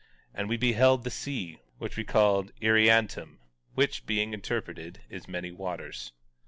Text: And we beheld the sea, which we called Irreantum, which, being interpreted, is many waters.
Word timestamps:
And 0.33 0.49
we 0.49 0.57
beheld 0.57 1.03
the 1.03 1.11
sea, 1.11 1.59
which 1.77 1.95
we 1.95 2.03
called 2.03 2.53
Irreantum, 2.59 3.37
which, 3.75 4.07
being 4.07 4.33
interpreted, 4.33 5.03
is 5.11 5.27
many 5.27 5.51
waters. 5.51 6.11